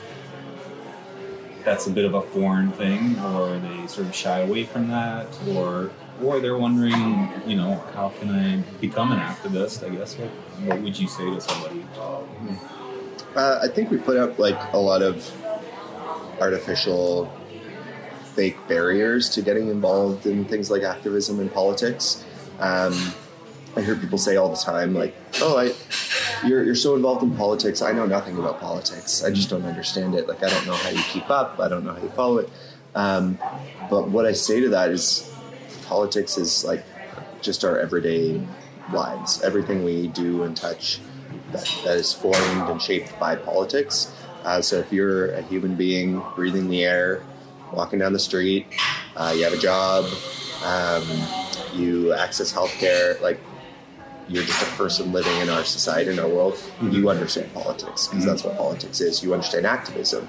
[1.65, 5.27] that's a bit of a foreign thing, or they sort of shy away from that,
[5.49, 5.91] or
[6.23, 9.85] or they're wondering, you know, how can I become an activist?
[9.85, 10.29] I guess what,
[10.65, 11.85] what would you say to somebody?
[13.37, 15.31] Uh, I think we put up like a lot of
[16.41, 17.31] artificial,
[18.35, 22.25] fake barriers to getting involved in things like activism and politics.
[22.59, 22.95] Um,
[23.77, 25.75] I hear people say all the time, like, "Oh, I,
[26.49, 27.83] you're you're so involved in politics.
[27.83, 29.23] I know nothing about politics.
[29.23, 30.27] I just don't understand it.
[30.29, 31.61] Like, I don't know how you keep up.
[31.61, 32.49] I don't know how you follow it."
[32.95, 33.39] Um,
[33.91, 35.31] but what I say to that is,
[35.85, 36.87] politics is like
[37.43, 38.41] just our everyday
[38.95, 39.43] lives.
[39.43, 41.01] Everything we do and touch
[41.85, 44.13] that, is formed and shaped by politics.
[44.45, 47.23] Uh, so if you're a human being breathing the air,
[47.73, 48.67] walking down the street,
[49.17, 50.05] uh, you have a job,
[50.65, 51.05] um,
[51.75, 53.41] you access healthcare, like
[54.29, 58.25] you're just a person living in our society, in our world, you understand politics because
[58.25, 59.23] that's what politics is.
[59.23, 60.29] You understand activism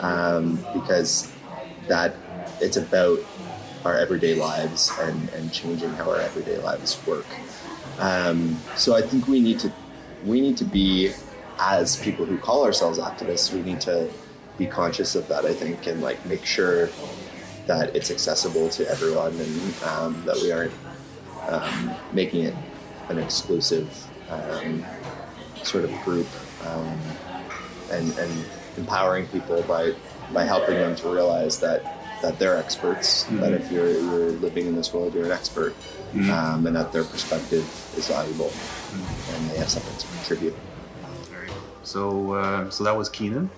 [0.00, 1.32] um, because
[1.88, 2.14] that
[2.60, 3.20] it's about
[3.84, 7.26] our everyday lives and, and changing how our everyday lives work.
[7.98, 9.72] Um, so I think we need to
[10.26, 11.12] we need to be
[11.58, 14.10] as people who call ourselves activists, we need to
[14.58, 15.44] be conscious of that.
[15.44, 16.90] I think and like make sure
[17.66, 20.72] that it's accessible to everyone and um, that we aren't
[21.48, 22.54] um, making it
[23.08, 24.84] an exclusive um,
[25.62, 26.26] sort of group
[26.66, 26.98] um,
[27.90, 28.44] and, and
[28.76, 29.94] empowering people by
[30.32, 31.84] by helping them to realize that
[32.22, 33.24] that they're experts.
[33.24, 35.74] That if you're you're living in this world, you're an expert,
[36.30, 37.64] um, and that their perspective
[37.96, 38.52] is valuable,
[39.32, 40.54] and they have something to contribute.
[41.82, 43.48] So, uh, so that was Keenan.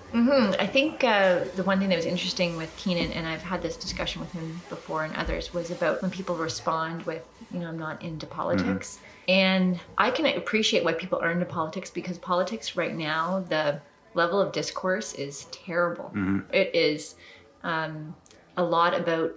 [0.59, 3.75] I think uh, the one thing that was interesting with Keenan, and I've had this
[3.75, 7.79] discussion with him before and others, was about when people respond with, you know, I'm
[7.79, 8.99] not into politics.
[9.27, 13.81] And I can appreciate why people are into politics because politics right now, the
[14.13, 16.11] level of discourse is terrible.
[16.53, 17.15] It is
[17.63, 18.15] um,
[18.55, 19.33] a lot about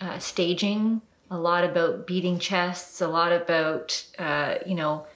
[0.00, 5.06] uh, staging, a lot about beating chests, a lot about uh, you know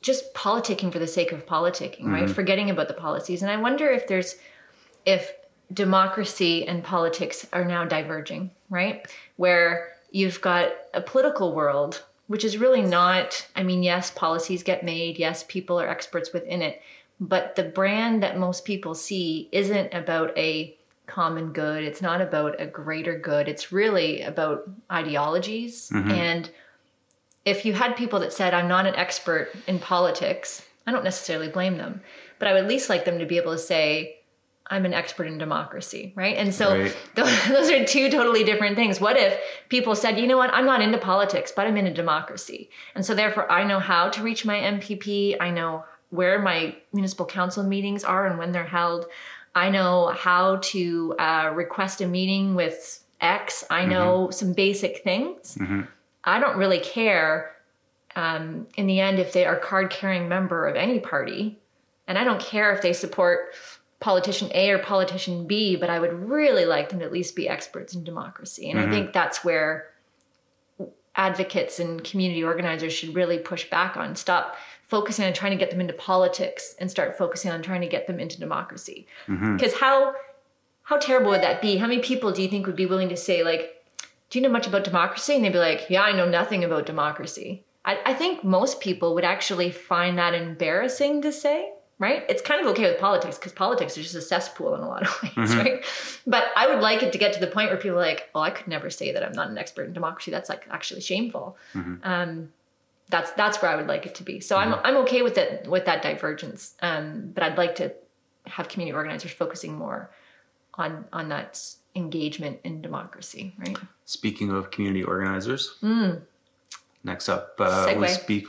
[0.00, 2.30] just politicking for the sake of politicking, right?
[2.30, 3.42] Forgetting about the policies.
[3.42, 4.36] And I wonder if there's
[5.04, 5.32] if
[5.72, 9.06] democracy and politics are now diverging, right?
[9.36, 14.84] Where you've got a political world which is really not I mean, yes, policies get
[14.84, 16.80] made, yes, people are experts within it,
[17.18, 20.77] but the brand that most people see isn't about a
[21.08, 21.82] common good.
[21.82, 23.48] It's not about a greater good.
[23.48, 26.10] It's really about ideologies mm-hmm.
[26.10, 26.50] and
[27.48, 31.48] if you had people that said, I'm not an expert in politics, I don't necessarily
[31.48, 32.02] blame them,
[32.38, 34.16] but I would at least like them to be able to say,
[34.70, 36.36] I'm an expert in democracy, right?
[36.36, 36.96] And so Right.
[37.14, 39.00] those, those are two totally different things.
[39.00, 39.38] What if
[39.70, 42.68] people said, you know what, I'm not into politics, but I'm into democracy.
[42.94, 45.36] And so therefore I know how to reach my MPP.
[45.40, 49.06] I know where my municipal council meetings are and when they're held.
[49.54, 53.64] I know how to uh, request a meeting with X.
[53.70, 55.58] I know some basic things.
[56.24, 57.56] I don't really care
[58.14, 61.58] um, in the end if they are card carrying member of any party,
[62.06, 63.54] and I don't care if they support
[64.00, 67.48] politician A or politician B, but I would really like them to at least be
[67.48, 68.70] experts in democracy.
[68.70, 69.90] And I think that's where
[71.16, 74.14] advocates and community organizers should really push back on.
[74.14, 74.56] Stop
[74.88, 78.06] focusing on trying to get them into politics and start focusing on trying to get
[78.06, 79.06] them into democracy.
[79.28, 79.56] Mm-hmm.
[79.56, 80.14] Because how
[80.84, 81.76] how terrible would that be?
[81.76, 83.84] How many people do you think would be willing to say like,
[84.30, 86.86] "Do you know much about democracy?" And they'd be like, "Yeah, I know nothing about
[86.86, 91.72] democracy." I, I think most people would actually find that embarrassing to say.
[92.00, 92.24] Right?
[92.28, 95.02] It's kind of okay with politics because politics is just a cesspool in a lot
[95.02, 95.58] of ways, mm-hmm.
[95.58, 95.84] right?
[96.28, 98.40] But I would like it to get to the point where people are like, "Oh,
[98.40, 100.30] I could never say that I'm not an expert in democracy.
[100.30, 101.96] That's like actually shameful." Mm-hmm.
[102.04, 102.52] Um,
[103.08, 104.40] that's that's where I would like it to be.
[104.40, 106.74] So I'm I'm okay with that with that divergence.
[106.80, 107.92] Um, but I'd like to
[108.46, 110.10] have community organizers focusing more
[110.74, 111.60] on on that
[111.94, 113.76] engagement in democracy, right?
[114.04, 115.76] Speaking of community organizers,
[117.02, 118.46] next up uh, we speak.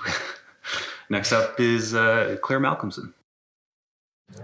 [1.09, 3.13] next up is uh, Claire Malcolmson.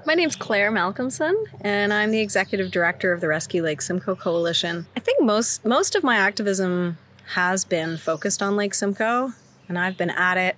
[0.06, 4.88] My name's Claire Malcolmson, and I'm the executive director of the Rescue Lake Simcoe Coalition.
[4.96, 6.98] I think most most of my activism
[7.34, 9.34] has been focused on Lake Simcoe,
[9.68, 10.56] and I've been at it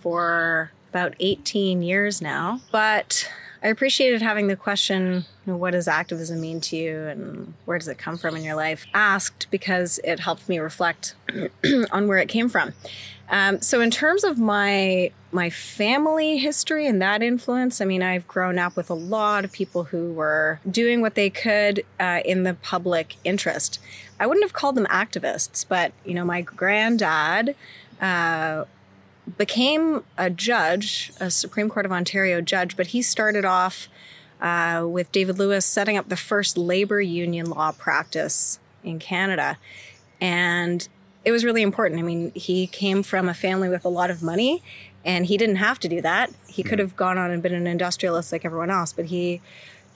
[0.00, 2.60] for about 18 years now.
[2.72, 3.30] But
[3.62, 7.98] I appreciated having the question, what does activism mean to you and where does it
[7.98, 11.14] come from in your life, asked because it helped me reflect
[11.90, 12.74] on where it came from.
[13.30, 18.26] Um, so in terms of my my family history and that influence, I mean, I've
[18.26, 22.44] grown up with a lot of people who were doing what they could uh, in
[22.44, 23.78] the public interest.
[24.18, 27.54] I wouldn't have called them activists, but you know, my granddad
[28.00, 28.64] uh,
[29.36, 33.88] became a judge, a Supreme Court of Ontario judge, but he started off
[34.40, 39.58] uh, with David Lewis setting up the first labor union law practice in Canada.
[40.20, 40.88] And
[41.24, 42.00] it was really important.
[42.00, 44.62] I mean, he came from a family with a lot of money
[45.04, 46.30] and he didn't have to do that.
[46.46, 49.40] He could have gone on and been an industrialist like everyone else, but he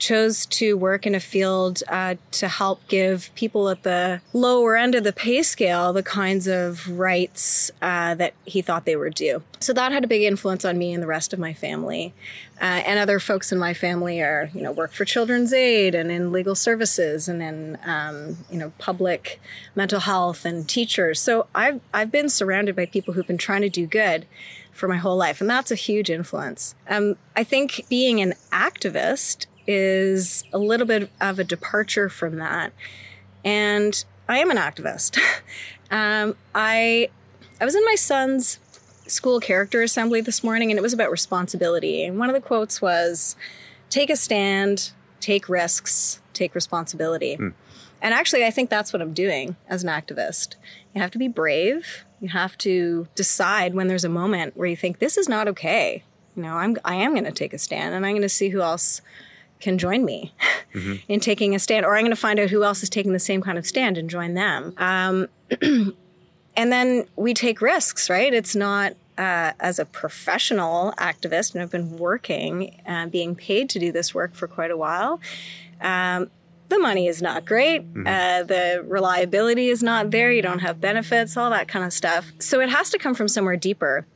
[0.03, 4.95] chose to work in a field uh, to help give people at the lower end
[4.95, 9.41] of the pay scale the kinds of rights uh, that he thought they were due.
[9.61, 12.13] So that had a big influence on me and the rest of my family.
[12.59, 16.11] Uh, and other folks in my family are, you know, work for Children's Aid and
[16.11, 19.39] in legal services and in, um, you know, public
[19.73, 21.21] mental health and teachers.
[21.21, 24.25] So I've I've been surrounded by people who've been trying to do good
[24.73, 26.75] for my whole life, and that's a huge influence.
[26.89, 32.73] Um, I think being an activist is a little bit of a departure from that,
[33.43, 35.17] and I am an activist.
[35.91, 37.09] um, I
[37.59, 38.59] I was in my son's
[39.07, 42.03] school character assembly this morning, and it was about responsibility.
[42.03, 43.35] And one of the quotes was,
[43.89, 47.37] "Take a stand, take risks, take responsibility."
[48.03, 50.55] And actually, I think that's what I'm doing as an activist.
[50.93, 52.03] You have to be brave.
[52.19, 56.03] You have to decide when there's a moment where you think this is not okay.
[56.35, 58.49] You know, I'm I am going to take a stand, and I'm going to see
[58.49, 59.01] who else
[59.63, 60.33] can join me
[61.07, 63.19] in taking a stand, or I'm going to find out who else is taking the
[63.19, 64.73] same kind of stand and join them.
[64.77, 65.27] Um,
[66.55, 68.33] and then we take risks, right?
[68.33, 73.79] It's not uh, as a professional activist, and I've been working, uh, being paid to
[73.79, 75.19] do this work for quite a while.
[75.81, 76.29] Um,
[76.69, 77.81] the money is not great.
[78.07, 80.31] Uh, the reliability is not there.
[80.31, 82.31] You don't have benefits, all that kind of stuff.
[82.39, 84.07] So it has to come from somewhere deeper.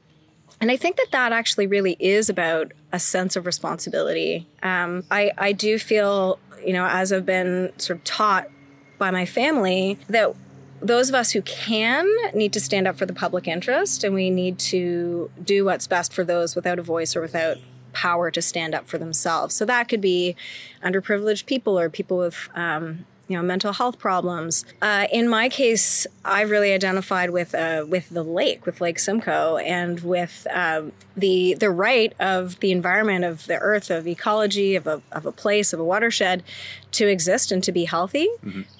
[0.59, 4.47] And I think that that actually really is about a sense of responsibility.
[4.63, 8.49] Um, I, I do feel, you know, as I've been sort of taught
[8.97, 10.33] by my family, that
[10.81, 14.29] those of us who can need to stand up for the public interest and we
[14.29, 17.57] need to do what's best for those without a voice or without
[17.93, 19.55] power to stand up for themselves.
[19.55, 20.35] So that could be
[20.83, 24.65] underprivileged people or people with um, you know mental health problems.
[24.81, 29.57] Uh, in my case, I really identified with uh, with the lake, with Lake Simcoe,
[29.57, 34.87] and with um, the the right of the environment of the earth, of ecology, of
[34.87, 36.43] a of a place, of a watershed,
[36.91, 38.29] to exist and to be healthy,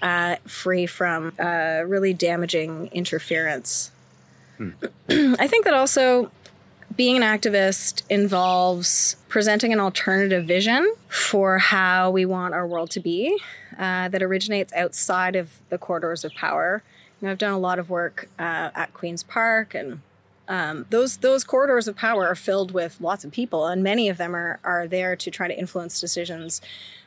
[0.01, 3.91] uh, free from uh, really damaging interference.
[5.09, 6.31] I think that also
[6.95, 12.99] being an activist involves presenting an alternative vision for how we want our world to
[12.99, 13.37] be
[13.77, 16.83] uh, that originates outside of the corridors of power.
[17.21, 20.01] You know, I've done a lot of work uh, at Queen's Park, and
[20.47, 24.17] um, those those corridors of power are filled with lots of people, and many of
[24.17, 26.61] them are are there to try to influence decisions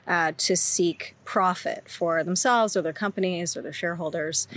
[0.06, 4.48] uh, to seek profit for themselves or their companies or their shareholders.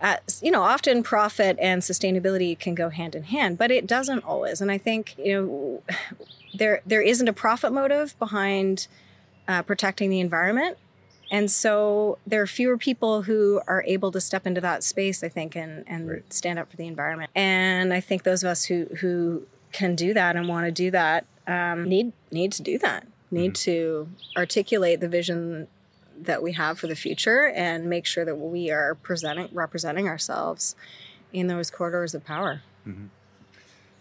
[0.00, 4.24] Uh, you know, often profit and sustainability can go hand in hand, but it doesn't
[4.24, 4.60] always.
[4.60, 5.94] And I think you know
[6.54, 8.88] there there isn't a profit motive behind
[9.48, 10.76] uh, protecting the environment.
[11.30, 15.28] And so there are fewer people who are able to step into that space, I
[15.28, 17.30] think, and, and stand up for the environment.
[17.34, 20.90] And I think those of us who, who can do that and want to do
[20.92, 23.06] that um, need need to do that.
[23.30, 25.68] Need to articulate the vision
[26.18, 30.76] that we have for the future and make sure that we are presenting representing ourselves
[31.32, 32.62] in those corridors of power.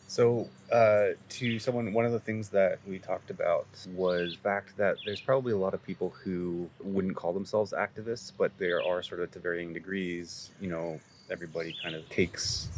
[0.08, 4.78] So, uh, to someone, one of the things that we talked about was the fact
[4.78, 9.02] that there's probably a lot of people who wouldn't call themselves activists, but there are
[9.02, 10.52] sort of to varying degrees.
[10.62, 11.00] You know,
[11.32, 12.70] everybody kind of takes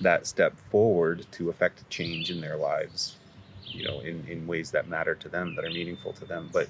[0.00, 3.16] that step forward to affect change in their lives.
[3.64, 6.50] You know, in, in ways that matter to them, that are meaningful to them.
[6.52, 6.68] But,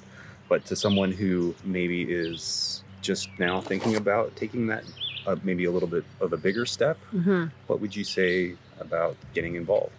[0.49, 4.85] but to someone who maybe is just now thinking about taking that,
[5.27, 7.47] uh, maybe a little bit of a bigger step, Mm-hmm.
[7.67, 9.93] what would you say about getting involved?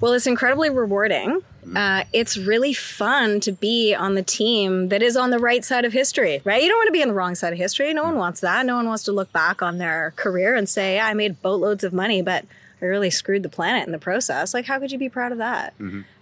[0.00, 1.42] Well, it's incredibly rewarding.
[1.74, 5.84] Uh, it's really fun to be on the team that is on the right side
[5.84, 6.62] of history, right?
[6.62, 7.92] You don't want to be on the wrong side of history.
[7.94, 8.66] No one wants that.
[8.66, 11.82] No one wants to look back on their career and say, yeah, I made boatloads
[11.82, 12.44] of money, but
[12.82, 14.52] I really screwed the planet in the process.
[14.52, 15.72] Like, how could you be proud of that?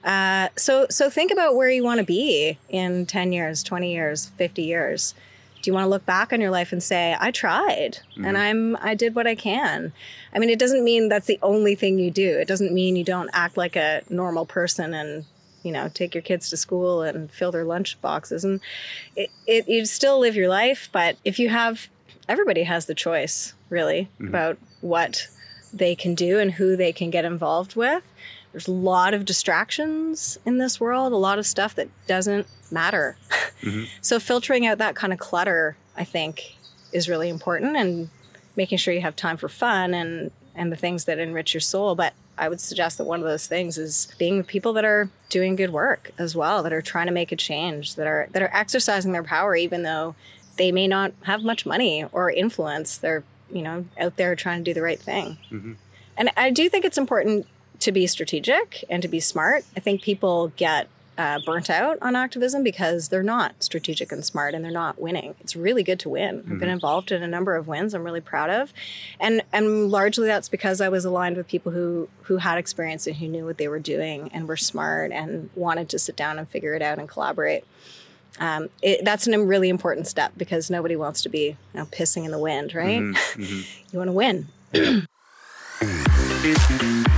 [0.05, 4.27] Uh, so, so think about where you want to be in 10 years, 20 years,
[4.37, 5.15] 50 years.
[5.65, 8.37] Do you want to look back on your life and say, I tried and mm-hmm.
[8.37, 9.95] I'm, I did what I can?
[10.35, 12.37] I mean, it doesn't mean that's the only thing you do.
[12.39, 15.25] It doesn't mean you don't act like a normal person and,
[15.63, 18.45] you know, take your kids to school and fill their lunch boxes.
[18.45, 18.61] And
[19.17, 20.91] it, it, you still live your life.
[20.93, 21.89] But if you have,
[22.29, 24.29] everybody has the choice really mm-hmm.
[24.29, 25.29] about what
[25.73, 28.03] they can do and who they can get involved with.
[28.55, 33.17] There's a lot of distractions in this world, a lot of stuff that doesn't matter.
[33.63, 33.87] Mm-hmm.
[34.01, 36.55] so filtering out that kind of clutter, I think,
[36.93, 38.11] is really important and
[38.55, 41.97] making sure you have time for fun and and the things that enrich your soul.
[41.97, 45.11] But I would suggest that one of those things is being with people that are
[45.31, 48.41] doing good work as well, that are trying to make a change, that are that
[48.41, 50.15] are exercising their power even though
[50.59, 52.99] they may not have much money or influence.
[52.99, 55.39] They're, you know, out there trying to do the right thing.
[55.51, 55.73] Mm-hmm.
[56.17, 57.49] And I do think it's important
[57.81, 59.65] to be strategic and to be smart.
[59.77, 64.55] I think people get uh, burnt out on activism because they're not strategic and smart
[64.55, 65.35] and they're not winning.
[65.41, 66.45] It's really good to win.
[66.51, 68.73] I've been involved in a number of wins I'm really proud of.
[69.21, 73.17] And and largely that's because I was aligned with people who who had experience and
[73.17, 76.49] who knew what they were doing and were smart and wanted to sit down and
[76.49, 77.65] figure it out and collaborate.
[78.41, 82.25] Um, it, that's a really important step because nobody wants to be you know, pissing
[82.25, 83.01] in the wind, right?
[83.39, 84.49] you want to win.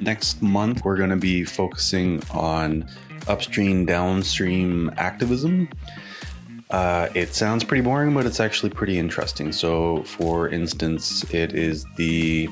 [0.00, 2.88] Next month, we're going to be focusing on
[3.28, 5.68] upstream, downstream activism.
[6.70, 9.52] Uh, it sounds pretty boring, but it's actually pretty interesting.
[9.52, 12.48] So, for instance, it is the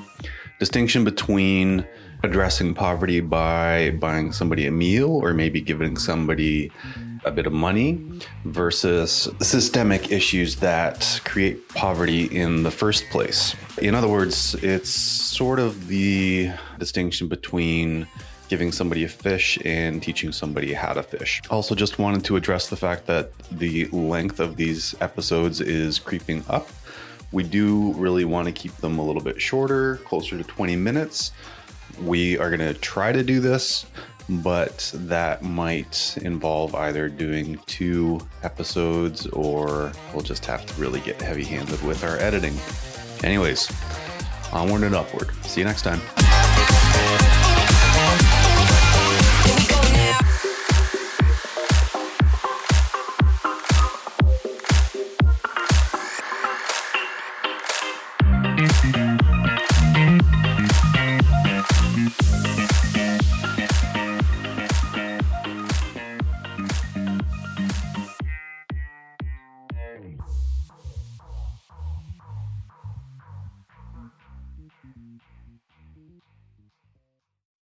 [0.58, 1.86] distinction between
[2.22, 6.70] addressing poverty by buying somebody a meal or maybe giving somebody
[7.28, 8.02] a bit of money
[8.44, 13.54] versus systemic issues that create poverty in the first place.
[13.80, 18.08] In other words, it's sort of the distinction between
[18.48, 21.42] giving somebody a fish and teaching somebody how to fish.
[21.50, 26.42] Also, just wanted to address the fact that the length of these episodes is creeping
[26.48, 26.68] up.
[27.30, 31.32] We do really want to keep them a little bit shorter, closer to 20 minutes.
[32.00, 33.84] We are going to try to do this,
[34.28, 41.20] but that might involve either doing two episodes or we'll just have to really get
[41.20, 42.56] heavy handed with our editing.
[43.24, 43.70] Anyways,
[44.52, 45.32] onward and upward.
[45.44, 46.00] See you next time.